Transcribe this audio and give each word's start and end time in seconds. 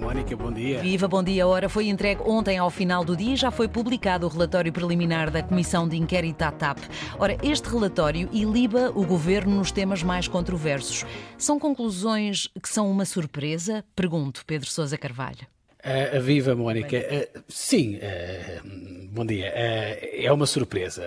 Mónica, 0.00 0.34
bom 0.34 0.50
dia. 0.50 0.80
Viva, 0.80 1.06
bom 1.06 1.22
dia. 1.22 1.46
Ora, 1.46 1.68
foi 1.68 1.88
entregue 1.88 2.22
ontem 2.24 2.56
ao 2.56 2.70
final 2.70 3.04
do 3.04 3.14
dia 3.14 3.34
e 3.34 3.36
já 3.36 3.50
foi 3.50 3.68
publicado 3.68 4.26
o 4.26 4.30
relatório 4.30 4.72
preliminar 4.72 5.30
da 5.30 5.42
Comissão 5.42 5.86
de 5.86 5.94
Inquérito 5.94 6.40
à 6.40 6.50
TAP. 6.50 6.78
Ora, 7.18 7.36
este 7.42 7.68
relatório 7.68 8.26
iliba 8.32 8.90
o 8.94 9.04
governo 9.04 9.56
nos 9.56 9.70
temas 9.70 10.02
mais 10.02 10.26
controversos. 10.26 11.04
São 11.36 11.58
conclusões 11.58 12.48
que 12.62 12.68
são 12.68 12.90
uma 12.90 13.04
surpresa? 13.04 13.84
Pergunto, 13.94 14.42
Pedro 14.46 14.70
Sousa 14.70 14.96
Carvalho. 14.96 15.46
Uh, 15.80 16.20
viva, 16.20 16.54
Mónica. 16.54 16.96
Uh, 16.96 17.42
sim, 17.46 17.96
uh, 17.96 19.10
bom 19.10 19.24
dia. 19.26 19.52
é 19.54 20.32
uma 20.32 20.46
surpresa. 20.46 21.02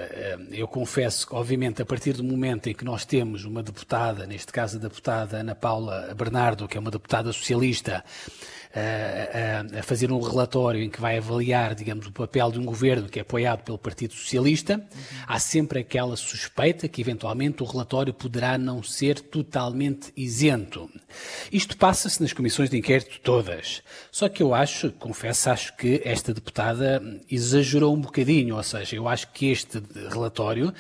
eu 0.52 0.68
confesso 0.68 1.28
que, 1.28 1.36
obviamente, 1.36 1.82
a 1.82 1.86
partir 1.86 2.14
do 2.14 2.24
momento 2.24 2.70
em 2.70 2.76
que 2.76 2.86
nós 2.86 3.06
temos 3.06 3.44
uma 3.44 3.64
deputada, 3.64 4.28
neste 4.28 4.52
caso 4.52 4.78
a 4.78 4.80
deputada 4.80 5.38
Ana 5.38 5.56
Paula 5.56 6.14
Bernardo, 6.16 6.68
que 6.68 6.78
é 6.78 6.80
uma 6.80 6.92
deputada 6.92 7.32
socialista, 7.34 8.04
a, 8.76 9.80
a, 9.80 9.84
fazer 9.84 10.12
um 10.12 10.20
relatório 10.20 10.82
em 10.82 10.90
que 10.90 11.00
vai 11.00 11.18
avaliar, 11.18 11.76
digamos, 11.76 12.08
o 12.08 12.12
papel 12.12 12.52
de 12.52 12.60
um 12.60 12.66
governo 12.66 13.08
que 13.08 13.20
é 13.20 13.22
apoiado 13.22 13.64
pelo 13.64 13.78
Partido 13.78 14.14
Socialista, 14.14 14.76
uhum. 14.76 15.24
há 15.28 15.40
sempre 15.40 15.80
aquela 15.80 16.16
suspeita 16.18 16.88
que, 16.88 17.00
eventualmente, 17.00 17.62
o 17.62 17.66
relatório 17.66 18.14
poderá 18.14 18.58
não 18.58 18.82
ser 18.82 19.20
totalmente 19.20 20.12
isento. 20.18 20.90
Isto 21.54 21.78
passa-se 21.78 22.20
nas 22.20 22.34
comissões 22.34 22.68
de 22.68 22.78
inquérito 22.80 23.20
todas. 23.22 23.84
Só 24.12 24.28
que 24.28 24.42
eu 24.42 24.56
acho, 24.56 24.92
confesso, 24.94 25.52
acho 25.52 25.78
que 25.78 26.02
esta 26.04 26.34
deputada 26.34 27.00
exagerou 27.30 27.94
um 27.94 28.02
bocadinho, 28.02 28.56
ou 28.56 28.64
seja, 28.64 28.96
eu 28.96 29.08
acho 29.08 29.32
que 29.32 29.52
este 29.52 29.80
relatório, 30.10 30.74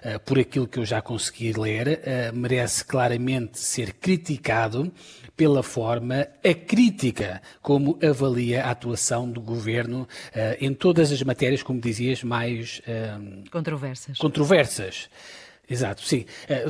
eh, 0.00 0.18
por 0.18 0.38
aquilo 0.38 0.68
que 0.68 0.78
eu 0.78 0.84
já 0.84 1.02
consegui 1.02 1.52
ler, 1.52 2.00
eh, 2.04 2.30
merece 2.32 2.84
claramente 2.84 3.58
ser 3.58 3.92
criticado 3.94 4.92
pela 5.36 5.64
forma 5.64 6.28
acrítica 6.48 7.42
como 7.60 7.98
avalia 8.00 8.62
a 8.66 8.70
atuação 8.70 9.28
do 9.28 9.40
governo 9.40 10.02
uh, 10.02 10.56
em 10.60 10.74
todas 10.74 11.10
as 11.10 11.22
matérias, 11.22 11.62
como 11.62 11.80
dizias, 11.80 12.22
mais 12.22 12.82
controversas. 13.50 14.18
Controversas. 14.18 15.08
Exato, 15.68 16.02
sim. 16.02 16.26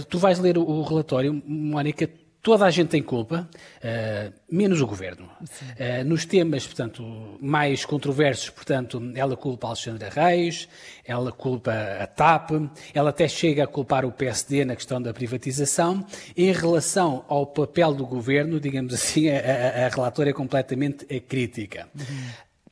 Tu 0.08 0.19
vais 0.19 0.38
ler 0.38 0.56
o, 0.56 0.62
o 0.62 0.83
relatório, 0.83 1.42
Mónica, 1.44 2.08
toda 2.42 2.64
a 2.64 2.70
gente 2.70 2.88
tem 2.88 3.02
culpa, 3.02 3.48
uh, 3.77 4.33
menos 4.50 4.80
o 4.80 4.86
governo. 4.86 5.28
Uh, 5.42 6.05
nos 6.05 6.24
temas, 6.24 6.66
portanto, 6.66 7.38
mais 7.41 7.84
controversos, 7.84 8.50
portanto, 8.50 9.00
ela 9.14 9.36
culpa 9.36 9.66
Alexandra 9.66 10.08
Reis, 10.08 10.69
ela 11.05 11.32
culpa 11.32 11.72
a 12.00 12.06
TAP, 12.06 12.50
ela 12.94 13.10
até 13.10 13.28
chega 13.28 13.64
a 13.64 13.66
culpar 13.66 14.05
o 14.05 14.12
PSD 14.12 14.64
na 14.64 14.74
questão 14.74 15.00
da 15.00 15.12
privatização. 15.12 16.05
Em 16.36 16.52
relação 16.52 17.24
ao 17.28 17.47
papel 17.47 17.94
do 17.94 18.06
governo, 18.06 18.58
digamos 18.58 18.94
assim, 18.94 19.28
a, 19.28 19.38
a, 19.38 19.86
a 19.86 19.88
relatora 19.88 20.30
é 20.30 20.32
completamente 20.32 21.04
crítica. 21.20 21.88
Uhum. 21.94 22.04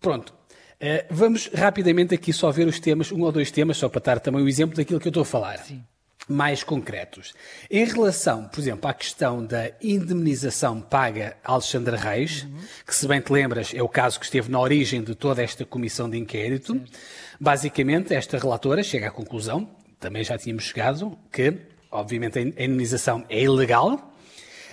Pronto. 0.00 0.34
Uh, 0.80 1.04
vamos 1.10 1.50
rapidamente 1.52 2.14
aqui 2.14 2.32
só 2.32 2.50
ver 2.50 2.68
os 2.68 2.78
temas, 2.78 3.10
um 3.10 3.22
ou 3.22 3.32
dois 3.32 3.50
temas, 3.50 3.76
só 3.76 3.88
para 3.88 4.00
dar 4.00 4.20
também 4.20 4.42
o 4.42 4.48
exemplo 4.48 4.76
daquilo 4.76 5.00
que 5.00 5.08
eu 5.08 5.10
estou 5.10 5.22
a 5.22 5.26
falar. 5.26 5.58
Sim 5.58 5.82
mais 6.28 6.62
concretos. 6.62 7.34
Em 7.70 7.84
relação, 7.84 8.44
por 8.44 8.60
exemplo, 8.60 8.88
à 8.88 8.94
questão 8.94 9.44
da 9.44 9.70
indemnização 9.80 10.80
paga 10.80 11.36
a 11.42 11.52
Alexandre 11.52 11.96
Reis, 11.96 12.42
uhum. 12.42 12.58
que, 12.86 12.94
se 12.94 13.08
bem 13.08 13.20
te 13.20 13.32
lembras, 13.32 13.72
é 13.74 13.82
o 13.82 13.88
caso 13.88 14.18
que 14.18 14.26
esteve 14.26 14.50
na 14.50 14.60
origem 14.60 15.02
de 15.02 15.14
toda 15.14 15.42
esta 15.42 15.64
comissão 15.64 16.08
de 16.08 16.18
inquérito, 16.18 16.74
certo. 16.74 16.98
basicamente, 17.40 18.14
esta 18.14 18.38
relatora 18.38 18.82
chega 18.82 19.08
à 19.08 19.10
conclusão, 19.10 19.68
também 19.98 20.22
já 20.22 20.36
tínhamos 20.36 20.64
chegado, 20.64 21.18
que, 21.32 21.54
obviamente, 21.90 22.38
a 22.38 22.42
indemnização 22.42 23.24
é 23.28 23.42
ilegal, 23.42 24.08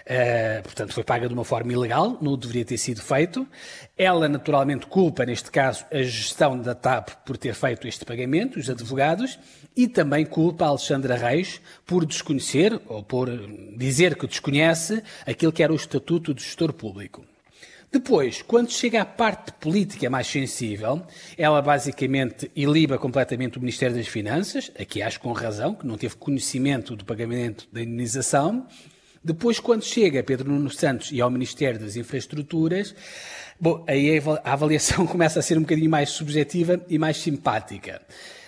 Uh, 0.06 0.62
portanto, 0.62 0.94
foi 0.94 1.04
paga 1.04 1.28
de 1.28 1.34
uma 1.34 1.44
forma 1.44 1.74
ilegal, 1.74 2.20
não 2.22 2.38
deveria 2.38 2.64
ter 2.64 2.78
sido 2.78 3.02
feito. 3.02 3.48
Ela, 3.98 4.30
naturalmente, 4.30 4.86
culpa, 4.86 5.26
neste 5.26 5.50
caso, 5.50 5.84
a 5.92 6.04
gestão 6.04 6.60
da 6.60 6.76
TAP 6.76 7.10
por 7.26 7.36
ter 7.38 7.56
feito 7.56 7.88
este 7.88 8.06
pagamento, 8.06 8.60
os 8.60 8.70
advogados, 8.70 9.40
e 9.76 9.88
também 9.88 10.26
culpa 10.26 10.66
a 10.66 10.70
Alexandra 10.70 11.16
Reis 11.16 11.60
por 11.86 12.06
desconhecer, 12.06 12.80
ou 12.88 13.04
por 13.04 13.30
dizer 13.78 14.16
que 14.16 14.28
desconhece, 14.28 15.04
aquilo 15.26 15.52
que 15.52 15.64
era 15.64 15.74
o 15.74 15.76
Estatuto 15.76 16.34
de 16.34 16.44
Gestor 16.44 16.74
Público. 16.74 17.26
Depois, 17.92 18.42
quando 18.42 18.72
chega 18.72 19.02
à 19.02 19.06
parte 19.06 19.54
política 19.54 20.10
mais 20.10 20.28
sensível, 20.28 21.02
ela 21.38 21.62
basicamente 21.62 22.52
iliba 22.56 22.98
completamente 22.98 23.58
o 23.58 23.62
Ministério 23.62 23.96
das 23.96 24.08
Finanças, 24.08 24.72
aqui 24.78 25.02
acho 25.02 25.20
com 25.20 25.32
razão, 25.32 25.74
que 25.74 25.88
não 25.88 25.98
teve 25.98 26.16
conhecimento 26.16 26.96
do 26.96 27.06
pagamento 27.06 27.68
da 27.72 27.82
indenização, 27.82 28.68
depois, 29.26 29.60
quando 29.60 29.84
chega 29.84 30.20
a 30.20 30.24
Pedro 30.24 30.52
Nuno 30.52 30.70
Santos 30.70 31.12
e 31.12 31.20
ao 31.20 31.32
Ministério 31.32 31.80
das 31.80 31.96
Infraestruturas, 31.96 32.94
bom, 33.60 33.84
aí 33.88 34.22
a 34.44 34.52
avaliação 34.54 35.08
começa 35.10 35.40
a 35.40 35.42
ser 35.42 35.58
um 35.58 35.62
bocadinho 35.62 35.90
mais 35.90 36.12
subjetiva 36.12 36.80
e 36.88 37.00
mais 37.00 37.18
simpática. 37.18 38.04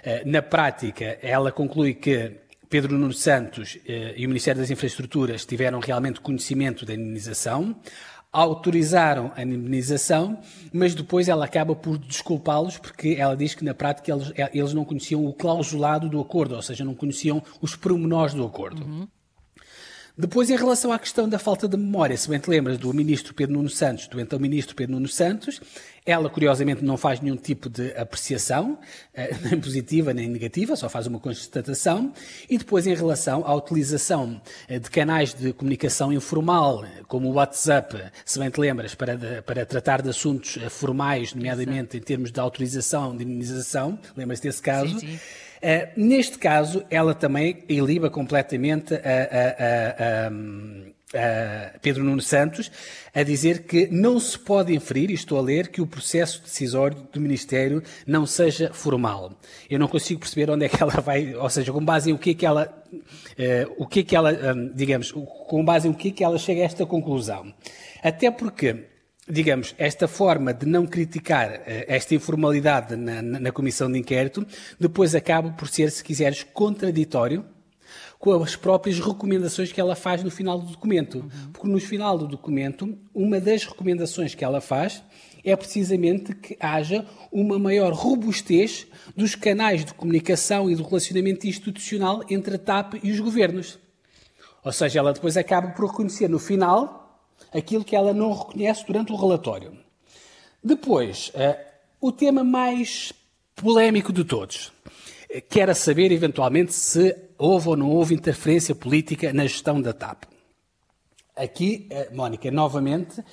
Eh, 0.07 0.23
na 0.25 0.41
prática, 0.41 1.17
ela 1.21 1.51
conclui 1.51 1.93
que 1.93 2.31
Pedro 2.69 2.97
Nuno 2.97 3.11
Santos 3.11 3.77
eh, 3.85 4.13
e 4.15 4.25
o 4.25 4.29
Ministério 4.29 4.61
das 4.61 4.71
Infraestruturas 4.71 5.45
tiveram 5.45 5.81
realmente 5.81 6.21
conhecimento 6.21 6.85
da 6.85 6.93
indenização, 6.93 7.75
autorizaram 8.31 9.33
a 9.35 9.43
indenização, 9.43 10.39
mas 10.71 10.95
depois 10.95 11.27
ela 11.27 11.43
acaba 11.43 11.75
por 11.75 11.97
desculpá-los 11.97 12.77
porque 12.77 13.17
ela 13.19 13.35
diz 13.35 13.53
que 13.53 13.65
na 13.65 13.73
prática 13.73 14.13
eles, 14.13 14.31
eles, 14.53 14.73
não 14.73 14.85
conheciam 14.85 15.25
o 15.25 15.33
clausulado 15.33 16.07
do 16.07 16.21
acordo, 16.21 16.55
ou 16.55 16.61
seja, 16.61 16.85
não 16.85 16.95
conheciam 16.95 17.43
os 17.61 17.75
pormenores 17.75 18.33
do 18.33 18.45
acordo. 18.45 18.85
Uhum. 18.85 19.09
Depois, 20.19 20.49
em 20.49 20.55
relação 20.55 20.91
à 20.91 20.97
questão 20.97 21.29
da 21.29 21.37
falta 21.37 21.67
de 21.67 21.77
memória, 21.77 22.17
se 22.17 22.27
bem 22.27 22.39
te 22.39 22.49
lembras 22.49 22.79
do 22.79 22.91
ministro 22.91 23.35
Pedro 23.35 23.53
Nuno 23.53 23.69
Santos, 23.69 24.07
do 24.07 24.19
então 24.19 24.39
ministro 24.39 24.75
Pedro 24.75 24.95
Nuno 24.95 25.07
Santos, 25.07 25.61
ela, 26.03 26.27
curiosamente, 26.27 26.83
não 26.83 26.97
faz 26.97 27.21
nenhum 27.21 27.35
tipo 27.35 27.69
de 27.69 27.95
apreciação, 27.95 28.79
eh, 29.13 29.35
nem 29.45 29.59
positiva 29.59 30.15
nem 30.15 30.27
negativa, 30.27 30.75
só 30.75 30.89
faz 30.89 31.05
uma 31.05 31.19
constatação. 31.19 32.11
E 32.49 32.57
depois, 32.57 32.87
em 32.87 32.95
relação 32.95 33.45
à 33.45 33.53
utilização 33.53 34.41
eh, 34.67 34.79
de 34.79 34.89
canais 34.89 35.35
de 35.35 35.53
comunicação 35.53 36.11
informal, 36.11 36.83
como 37.07 37.29
o 37.29 37.33
WhatsApp, 37.33 38.11
se 38.25 38.39
bem 38.39 38.49
te 38.49 38.59
lembras, 38.59 38.95
para, 38.95 39.43
para 39.43 39.67
tratar 39.67 40.01
de 40.01 40.09
assuntos 40.09 40.57
eh, 40.57 40.67
formais, 40.67 41.35
nomeadamente 41.35 41.95
em 41.95 42.01
termos 42.01 42.31
de 42.31 42.39
autorização, 42.39 43.15
de 43.15 43.21
imunização, 43.21 43.99
lembras 44.15 44.39
desse 44.39 44.63
caso? 44.63 44.99
Sim, 44.99 45.09
sim. 45.09 45.19
Uh, 45.57 45.89
neste 45.95 46.37
caso, 46.37 46.83
ela 46.89 47.13
também 47.13 47.63
iliba 47.67 48.09
completamente 48.09 48.93
a, 48.93 48.97
a, 48.97 50.27
a, 50.27 50.29
a, 51.17 51.79
Pedro 51.79 52.03
Nuno 52.03 52.21
Santos 52.21 52.71
a 53.13 53.23
dizer 53.23 53.63
que 53.63 53.87
não 53.87 54.19
se 54.19 54.37
pode 54.37 54.73
inferir, 54.73 55.09
e 55.09 55.13
estou 55.13 55.37
a 55.37 55.41
ler, 55.41 55.69
que 55.69 55.81
o 55.81 55.87
processo 55.87 56.41
decisório 56.43 56.97
do 57.11 57.19
Ministério 57.19 57.81
não 58.05 58.25
seja 58.25 58.71
formal. 58.73 59.31
Eu 59.69 59.79
não 59.79 59.87
consigo 59.87 60.19
perceber 60.19 60.51
onde 60.51 60.65
é 60.65 60.69
que 60.69 60.81
ela 60.81 61.01
vai, 61.01 61.33
ou 61.33 61.49
seja, 61.49 61.71
com 61.71 61.83
base 61.83 62.11
em 62.11 62.13
o 62.13 62.17
que 62.17 62.31
é 62.31 62.33
que 62.33 62.45
ela, 62.45 62.83
uh, 62.93 63.73
o 63.77 63.87
que 63.87 64.01
é 64.01 64.03
que 64.03 64.15
ela, 64.15 64.31
um, 64.53 64.71
digamos, 64.75 65.11
com 65.11 65.65
base 65.65 65.87
em 65.87 65.91
o 65.91 65.95
que 65.95 66.09
é 66.09 66.11
que 66.11 66.23
ela 66.23 66.37
chega 66.37 66.61
a 66.61 66.65
esta 66.65 66.85
conclusão. 66.85 67.53
Até 68.03 68.29
porque 68.29 68.85
digamos, 69.29 69.75
esta 69.77 70.07
forma 70.07 70.53
de 70.53 70.65
não 70.65 70.85
criticar 70.85 71.61
eh, 71.65 71.85
esta 71.87 72.15
informalidade 72.15 72.95
na, 72.95 73.21
na, 73.21 73.51
comissão 73.51 73.91
de 73.91 73.99
inquérito, 73.99 74.45
depois 74.79 75.13
acaba 75.13 75.51
por 75.51 75.67
ser, 75.67 75.91
se 75.91 76.03
quiseres, 76.03 76.43
contraditório 76.43 77.43
com 78.17 78.33
as 78.41 78.55
próprias 78.55 78.99
recomendações 78.99 79.71
que 79.71 79.79
ela 79.79 79.95
faz 79.95 80.23
no 80.23 80.31
final 80.31 80.59
do 80.59 80.71
documento. 80.71 81.19
Uhum. 81.19 81.51
Porque 81.53 81.67
no 81.67 81.79
final 81.79 82.17
do 82.17 82.27
documento, 82.27 82.97
uma 83.13 83.39
das 83.39 83.63
recomendações 83.63 84.33
que 84.33 84.43
ela 84.43 84.59
faz 84.59 85.03
é 85.43 85.55
precisamente 85.55 86.33
que 86.33 86.57
haja 86.59 87.05
uma 87.31 87.59
maior 87.59 87.93
robustez 87.93 88.87
dos 89.15 89.35
canais 89.35 89.85
de 89.85 89.93
comunicação 89.93 90.69
e 90.69 90.75
do 90.75 90.83
relacionamento 90.83 91.47
institucional 91.47 92.23
entre 92.29 92.55
a 92.55 92.59
TAP 92.59 92.95
e 93.03 93.11
os 93.11 93.19
governos. 93.19 93.77
Ou 94.63 94.71
seja, 94.71 94.99
ela 94.99 95.13
depois 95.13 95.37
acaba 95.37 95.69
por 95.69 95.89
reconhecer 95.89 96.27
no 96.27 96.39
final 96.39 97.06
aquilo 97.53 97.83
que 97.83 97.95
ela 97.95 98.13
não 98.13 98.33
reconhece 98.33 98.85
durante 98.85 99.11
o 99.11 99.15
relatório. 99.15 99.77
Depois, 100.63 101.29
uh, 101.29 101.57
o 101.99 102.11
tema 102.11 102.43
mais 102.43 103.13
polémico 103.55 104.13
de 104.13 104.23
todos. 104.23 104.71
Eh, 105.29 105.41
quer 105.41 105.73
saber, 105.75 106.11
eventualmente, 106.11 106.73
se 106.73 107.15
houve 107.37 107.69
ou 107.69 107.75
não 107.75 107.89
houve 107.89 108.13
interferência 108.13 108.75
política 108.75 109.33
na 109.33 109.43
gestão 109.43 109.81
da 109.81 109.93
TAP. 109.93 110.23
Aqui, 111.35 111.87
uh, 111.91 112.15
Mónica, 112.15 112.49
novamente, 112.49 113.19
eh, 113.19 113.23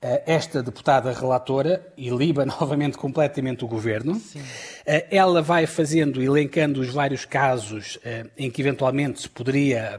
esta 0.00 0.62
deputada 0.62 1.12
relatora 1.12 1.92
iliba 1.96 2.46
novamente 2.46 2.96
completamente 2.96 3.64
o 3.64 3.68
governo. 3.68 4.14
Sim. 4.14 4.40
Eh, 4.86 5.06
ela 5.10 5.42
vai 5.42 5.66
fazendo, 5.66 6.22
elencando 6.22 6.80
os 6.80 6.88
vários 6.88 7.24
casos 7.24 7.98
eh, 8.04 8.26
em 8.36 8.50
que 8.50 8.62
eventualmente 8.62 9.22
se 9.22 9.28
poderia 9.28 9.98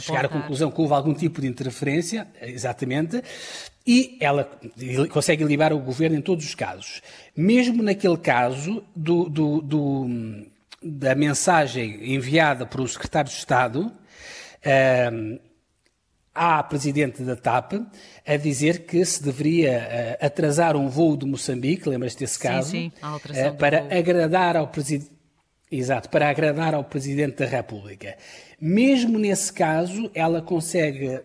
chegar 0.00 0.26
à 0.26 0.28
conclusão 0.28 0.70
que 0.70 0.80
houve 0.80 0.94
algum 0.94 1.12
tipo 1.12 1.40
de 1.40 1.48
interferência, 1.48 2.28
exatamente, 2.40 3.20
e 3.84 4.16
ela 4.20 4.48
consegue 5.10 5.42
ilibar 5.42 5.72
o 5.72 5.78
governo 5.78 6.16
em 6.16 6.20
todos 6.20 6.44
os 6.44 6.54
casos. 6.54 7.02
Mesmo 7.36 7.82
naquele 7.82 8.16
caso 8.16 8.84
do, 8.94 9.28
do, 9.28 9.60
do, 9.60 10.06
da 10.82 11.14
mensagem 11.14 12.14
enviada 12.14 12.66
por 12.66 12.80
o 12.80 12.88
secretário 12.88 13.30
de 13.30 13.36
Estado, 13.36 13.92
à 16.36 16.62
presidente 16.62 17.22
da 17.22 17.34
TAP 17.34 17.72
a 18.26 18.36
dizer 18.36 18.86
que 18.86 19.04
se 19.04 19.22
deveria 19.22 20.18
uh, 20.20 20.26
atrasar 20.26 20.76
um 20.76 20.88
voo 20.88 21.16
de 21.16 21.24
Moçambique, 21.26 21.88
lembras-te 21.88 22.20
desse 22.20 22.38
caso? 22.38 22.70
Sim, 22.70 22.92
sim, 22.94 23.48
uh, 23.48 23.54
para 23.56 23.86
agradar 23.90 24.56
ao 24.56 24.68
presidente. 24.68 25.16
Exato, 25.70 26.08
para 26.08 26.30
agradar 26.30 26.74
ao 26.74 26.84
Presidente 26.84 27.38
da 27.38 27.44
República. 27.44 28.16
Mesmo 28.60 29.18
nesse 29.18 29.52
caso, 29.52 30.08
ela 30.14 30.40
consegue 30.40 31.20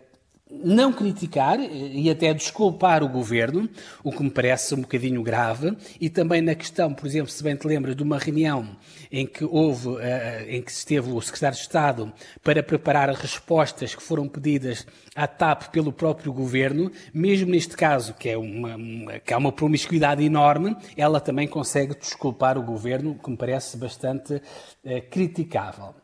não 0.64 0.92
criticar 0.92 1.58
e 1.60 2.10
até 2.10 2.32
desculpar 2.34 3.02
o 3.02 3.08
governo, 3.08 3.68
o 4.04 4.12
que 4.12 4.22
me 4.22 4.30
parece 4.30 4.74
um 4.74 4.82
bocadinho 4.82 5.22
grave, 5.22 5.76
e 6.00 6.10
também 6.10 6.42
na 6.42 6.54
questão, 6.54 6.92
por 6.92 7.06
exemplo, 7.06 7.30
se 7.30 7.42
bem 7.42 7.56
te 7.56 7.66
lembras, 7.66 7.96
de 7.96 8.02
uma 8.02 8.18
reunião 8.18 8.76
em 9.10 9.26
que 9.26 9.44
houve, 9.44 9.96
eh, 10.00 10.46
em 10.48 10.62
que 10.62 10.70
esteve 10.70 11.10
o 11.10 11.20
secretário 11.20 11.56
de 11.56 11.62
Estado 11.62 12.12
para 12.42 12.62
preparar 12.62 13.08
respostas 13.10 13.94
que 13.94 14.02
foram 14.02 14.28
pedidas 14.28 14.86
à 15.14 15.26
TAP 15.26 15.70
pelo 15.70 15.92
próprio 15.92 16.32
governo, 16.32 16.90
mesmo 17.12 17.50
neste 17.50 17.76
caso, 17.76 18.14
que 18.14 18.28
é 18.28 18.36
uma, 18.36 19.18
que 19.20 19.32
há 19.32 19.38
uma 19.38 19.52
promiscuidade 19.52 20.24
enorme, 20.24 20.76
ela 20.96 21.20
também 21.20 21.48
consegue 21.48 21.94
desculpar 21.98 22.58
o 22.58 22.62
governo, 22.62 23.18
que 23.22 23.30
me 23.30 23.36
parece 23.36 23.76
bastante 23.76 24.40
criticável. 25.10 26.01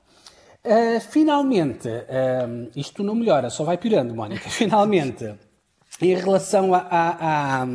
Uh, 0.68 1.00
finalmente, 1.00 1.88
uh, 1.88 2.70
isto 2.76 3.02
não 3.02 3.14
melhora, 3.14 3.48
só 3.48 3.64
vai 3.64 3.78
piorando, 3.78 4.14
Mónica. 4.14 4.50
Finalmente, 4.52 5.34
em 5.98 6.14
relação 6.14 6.74
a, 6.74 6.86
a, 6.90 7.66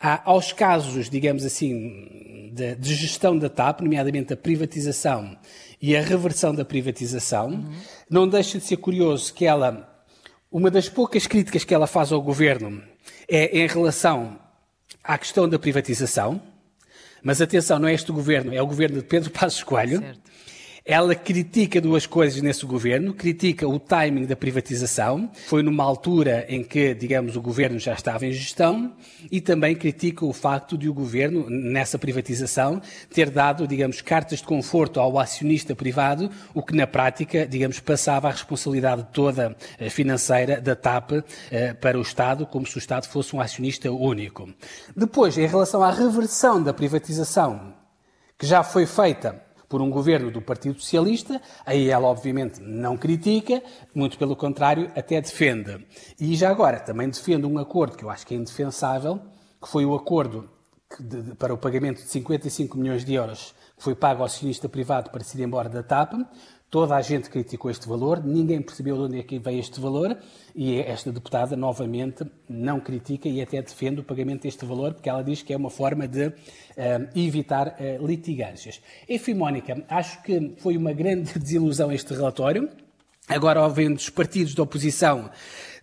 a, 0.00 0.30
aos 0.30 0.52
casos, 0.52 1.10
digamos 1.10 1.44
assim, 1.44 2.52
de, 2.52 2.76
de, 2.76 2.94
gestão 2.94 3.36
da 3.36 3.48
TAP, 3.48 3.80
nomeadamente 3.80 4.32
a 4.32 4.36
privatização 4.36 5.36
e 5.82 5.96
a 5.96 6.00
reversão 6.00 6.54
da 6.54 6.64
privatização, 6.64 7.48
uhum. 7.48 7.74
não 8.08 8.28
deixa 8.28 8.58
de 8.58 8.64
ser 8.64 8.76
curioso 8.76 9.34
que 9.34 9.44
ela, 9.44 9.92
uma 10.48 10.70
das 10.70 10.88
poucas 10.88 11.26
críticas 11.26 11.64
que 11.64 11.74
ela 11.74 11.88
faz 11.88 12.12
ao 12.12 12.22
governo 12.22 12.84
é 13.28 13.58
em 13.58 13.66
relação 13.66 14.38
à 15.02 15.18
questão 15.18 15.48
da 15.48 15.58
privatização. 15.58 16.40
Mas 17.20 17.40
atenção, 17.40 17.80
não 17.80 17.88
é 17.88 17.94
este 17.94 18.12
governo, 18.12 18.54
é 18.54 18.62
o 18.62 18.66
governo 18.66 18.98
de 18.98 19.04
Pedro 19.08 19.28
Passos 19.34 19.64
Coelho. 19.64 19.98
Certo 19.98 20.26
ela 20.88 21.16
critica 21.16 21.80
duas 21.80 22.06
coisas 22.06 22.40
nesse 22.40 22.64
governo, 22.64 23.12
critica 23.12 23.66
o 23.66 23.76
timing 23.76 24.24
da 24.24 24.36
privatização, 24.36 25.28
foi 25.48 25.60
numa 25.60 25.82
altura 25.82 26.46
em 26.48 26.62
que, 26.62 26.94
digamos, 26.94 27.34
o 27.34 27.42
governo 27.42 27.76
já 27.76 27.92
estava 27.92 28.24
em 28.24 28.30
gestão, 28.30 28.94
e 29.28 29.40
também 29.40 29.74
critica 29.74 30.24
o 30.24 30.32
facto 30.32 30.78
de 30.78 30.88
o 30.88 30.94
governo, 30.94 31.50
nessa 31.50 31.98
privatização, 31.98 32.80
ter 33.12 33.30
dado, 33.30 33.66
digamos, 33.66 34.00
cartas 34.00 34.38
de 34.38 34.44
conforto 34.44 35.00
ao 35.00 35.18
acionista 35.18 35.74
privado, 35.74 36.30
o 36.54 36.62
que 36.62 36.76
na 36.76 36.86
prática, 36.86 37.44
digamos, 37.44 37.80
passava 37.80 38.28
a 38.28 38.30
responsabilidade 38.30 39.08
toda 39.12 39.56
eh, 39.80 39.90
financeira 39.90 40.60
da 40.60 40.76
TAP 40.76 41.24
eh, 41.50 41.74
para 41.74 41.98
o 41.98 42.02
Estado, 42.02 42.46
como 42.46 42.64
se 42.64 42.76
o 42.76 42.78
Estado 42.78 43.08
fosse 43.08 43.34
um 43.34 43.40
acionista 43.40 43.90
único. 43.90 44.48
Depois, 44.96 45.36
em 45.36 45.48
relação 45.48 45.82
à 45.82 45.90
reversão 45.90 46.62
da 46.62 46.72
privatização, 46.72 47.74
que 48.38 48.46
já 48.46 48.62
foi 48.62 48.86
feita 48.86 49.45
por 49.68 49.82
um 49.82 49.90
governo 49.90 50.30
do 50.30 50.40
Partido 50.40 50.80
Socialista, 50.80 51.40
aí 51.64 51.88
ela 51.88 52.06
obviamente 52.06 52.60
não 52.60 52.96
critica, 52.96 53.62
muito 53.94 54.18
pelo 54.18 54.36
contrário, 54.36 54.90
até 54.96 55.20
defende. 55.20 55.86
E 56.20 56.34
já 56.36 56.50
agora 56.50 56.80
também 56.80 57.08
defende 57.08 57.46
um 57.46 57.58
acordo 57.58 57.96
que 57.96 58.04
eu 58.04 58.10
acho 58.10 58.26
que 58.26 58.34
é 58.34 58.36
indefensável, 58.36 59.20
que 59.60 59.68
foi 59.68 59.84
o 59.84 59.94
acordo 59.94 60.55
de, 61.00 61.22
de, 61.22 61.34
para 61.34 61.52
o 61.52 61.58
pagamento 61.58 62.02
de 62.02 62.08
55 62.08 62.78
milhões 62.78 63.04
de 63.04 63.14
euros 63.14 63.54
que 63.76 63.82
foi 63.82 63.94
pago 63.94 64.20
ao 64.20 64.26
acionista 64.26 64.68
privado 64.68 65.10
para 65.10 65.22
se 65.22 65.38
ir 65.38 65.42
embora 65.42 65.68
da 65.68 65.82
TAP, 65.82 66.14
Toda 66.68 66.96
a 66.96 67.00
gente 67.00 67.30
criticou 67.30 67.70
este 67.70 67.88
valor, 67.88 68.24
ninguém 68.24 68.60
percebeu 68.60 68.96
de 68.96 69.02
onde 69.02 69.18
é 69.20 69.22
que 69.22 69.38
veio 69.38 69.60
este 69.60 69.80
valor 69.80 70.18
e 70.54 70.80
esta 70.80 71.12
deputada, 71.12 71.56
novamente, 71.56 72.24
não 72.48 72.80
critica 72.80 73.28
e 73.28 73.40
até 73.40 73.62
defende 73.62 74.00
o 74.00 74.04
pagamento 74.04 74.42
deste 74.42 74.64
valor, 74.64 74.92
porque 74.92 75.08
ela 75.08 75.22
diz 75.22 75.42
que 75.42 75.52
é 75.52 75.56
uma 75.56 75.70
forma 75.70 76.08
de 76.08 76.26
uh, 76.26 76.32
evitar 77.14 77.68
uh, 77.78 78.04
litigâncias. 78.04 78.80
Enfim, 79.08 79.34
Mónica, 79.34 79.80
acho 79.88 80.20
que 80.22 80.54
foi 80.58 80.76
uma 80.76 80.92
grande 80.92 81.32
desilusão 81.38 81.92
este 81.92 82.12
relatório. 82.12 82.68
Agora, 83.28 83.64
havendo 83.64 83.96
os 83.96 84.10
partidos 84.10 84.52
da 84.52 84.64
oposição 84.64 85.30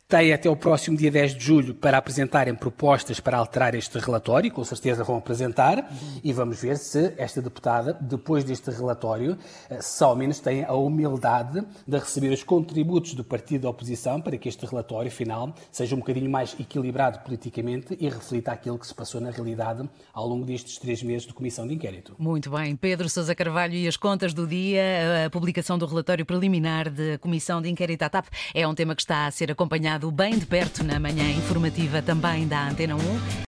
têm 0.08 0.34
até 0.34 0.50
o 0.50 0.56
próximo 0.56 0.96
dia 0.96 1.10
10 1.10 1.36
de 1.36 1.44
julho 1.44 1.74
para 1.74 1.98
apresentarem 1.98 2.54
propostas 2.54 3.20
para 3.20 3.38
alterar 3.38 3.74
este 3.74 3.98
relatório, 3.98 4.52
com 4.52 4.64
certeza 4.64 5.04
vão 5.04 5.18
apresentar, 5.18 5.92
e 6.24 6.32
vamos 6.32 6.62
ver 6.62 6.78
se 6.78 7.14
esta 7.18 7.42
deputada, 7.42 7.98
depois 8.00 8.44
deste 8.44 8.70
relatório, 8.70 9.38
eh, 9.70 9.82
se 9.82 10.04
ao 10.04 10.16
menos 10.16 10.40
tem 10.40 10.64
a 10.64 10.74
humildade 10.74 11.64
de 11.88 11.98
receber 11.98 12.32
os 12.32 12.44
contributos 12.44 13.14
do 13.14 13.24
partido 13.24 13.64
da 13.64 13.70
oposição 13.70 14.22
para 14.22 14.38
que 14.38 14.48
este 14.48 14.66
relatório 14.66 15.10
final 15.10 15.54
seja 15.72 15.96
um 15.96 16.00
bocadinho 16.00 16.30
mais 16.30 16.56
equilibrado 16.60 17.20
politicamente 17.20 17.98
e 18.00 18.08
reflita 18.08 18.52
aquilo 18.52 18.78
que 18.78 18.86
se 18.86 18.94
passou 18.94 19.20
na 19.20 19.32
realidade 19.32 19.90
ao 20.14 20.28
longo 20.28 20.46
destes 20.46 20.78
três 20.78 21.02
meses 21.02 21.26
de 21.26 21.34
comissão 21.34 21.68
de 21.68 21.74
inquérito. 21.74 22.16
Muito 22.20 22.52
bem. 22.52 22.76
Pedro 22.76 23.10
Sousa 23.10 23.34
Carvalho 23.34 23.74
e 23.74 23.88
as 23.88 23.98
contas 23.98 24.34
do 24.34 24.46
dia, 24.46 25.26
a 25.26 25.30
publicação 25.30 25.78
do 25.78 25.86
relatório 25.86 26.26
preliminar 26.26 26.90
da 26.90 27.18
Comissão 27.20 27.62
de 27.62 27.70
Inquérito 27.70 28.04
à 28.04 28.10
TAP 28.10 28.28
é 28.54 28.68
um 28.68 28.76
tema 28.76 28.96
que 28.96 29.02
está 29.02 29.26
a 29.26 29.32
ser 29.32 29.50
acompanhado 29.94 30.12
bem 30.12 30.38
de 30.38 30.46
perto 30.46 30.84
na 30.84 31.00
manhã 31.00 31.30
informativa 31.32 32.02
também 32.02 32.48
da 32.48 32.70
Antena 32.70 32.96
1. 32.96 33.00